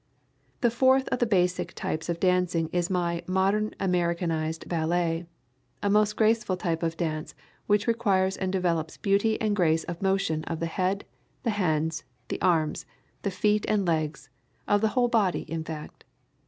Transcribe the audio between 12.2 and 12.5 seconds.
the